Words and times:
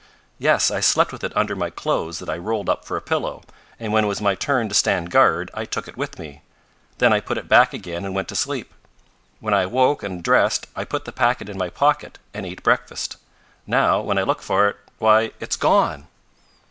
"Yes, 0.39 0.71
I 0.71 0.79
slept 0.79 1.11
with 1.11 1.23
it 1.23 1.37
under 1.37 1.55
my 1.55 1.69
clothes 1.69 2.17
that 2.17 2.27
I 2.27 2.35
rolled 2.35 2.69
up 2.71 2.85
for 2.85 2.97
a 2.97 3.01
pillow, 3.03 3.43
and 3.79 3.93
when 3.93 4.05
it 4.05 4.07
was 4.07 4.19
my 4.19 4.33
turn 4.33 4.67
to 4.67 4.73
stand 4.73 5.11
guard 5.11 5.51
I 5.53 5.63
took 5.63 5.87
it 5.87 5.95
with 5.95 6.17
me. 6.17 6.41
Then 6.97 7.13
I 7.13 7.19
put 7.19 7.37
it 7.37 7.47
back 7.47 7.71
again 7.71 8.03
and 8.03 8.15
went 8.15 8.27
to 8.29 8.35
sleep. 8.35 8.73
When 9.39 9.53
I 9.53 9.61
awoke 9.61 10.01
and 10.01 10.23
dressed 10.23 10.65
I 10.75 10.85
put 10.85 11.05
the 11.05 11.11
packet 11.11 11.49
in 11.49 11.57
my 11.59 11.69
pocket 11.69 12.17
and 12.33 12.47
ate 12.47 12.63
breakfast. 12.63 13.17
Now 13.67 14.01
when 14.01 14.17
I 14.17 14.23
look 14.23 14.41
for 14.41 14.69
it 14.69 14.77
why, 14.97 15.33
it's 15.39 15.55
gone!" 15.55 16.07